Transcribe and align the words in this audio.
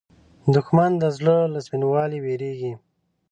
دښمن 0.55 0.91
د 1.01 1.03
زړه 1.17 1.37
له 1.53 1.59
سپینوالي 1.65 2.19
وېرېږي 2.21 2.73